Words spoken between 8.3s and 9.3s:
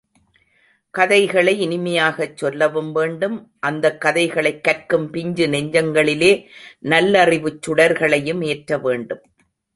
ஏற்றவேண்டும்.